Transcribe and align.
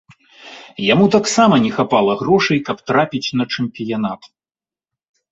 Яму 0.93 1.05
таксама 1.15 1.55
не 1.65 1.69
хапала 1.75 2.15
грошай, 2.21 2.61
каб 2.69 2.77
трапіць 2.87 3.33
на 3.41 3.45
чэмпіянат. 3.57 4.21